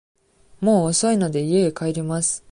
[0.61, 2.39] もう遅いので、家へ帰ります。